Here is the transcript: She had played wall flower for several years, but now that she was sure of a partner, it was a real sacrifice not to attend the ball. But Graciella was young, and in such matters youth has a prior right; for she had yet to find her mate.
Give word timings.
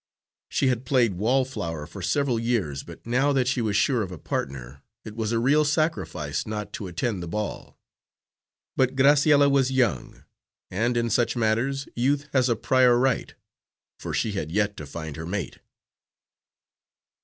She 0.49 0.69
had 0.69 0.83
played 0.83 1.13
wall 1.13 1.45
flower 1.45 1.85
for 1.85 2.01
several 2.01 2.39
years, 2.39 2.81
but 2.81 3.05
now 3.05 3.31
that 3.33 3.47
she 3.47 3.61
was 3.61 3.75
sure 3.77 4.01
of 4.01 4.11
a 4.11 4.17
partner, 4.17 4.81
it 5.05 5.15
was 5.15 5.31
a 5.31 5.37
real 5.37 5.63
sacrifice 5.63 6.47
not 6.47 6.73
to 6.73 6.87
attend 6.87 7.21
the 7.21 7.27
ball. 7.27 7.77
But 8.75 8.95
Graciella 8.95 9.47
was 9.47 9.69
young, 9.71 10.23
and 10.71 10.97
in 10.97 11.11
such 11.11 11.35
matters 11.35 11.87
youth 11.95 12.29
has 12.33 12.49
a 12.49 12.55
prior 12.55 12.97
right; 12.97 13.35
for 13.99 14.11
she 14.11 14.31
had 14.31 14.51
yet 14.51 14.75
to 14.77 14.87
find 14.87 15.15
her 15.17 15.25
mate. 15.27 15.59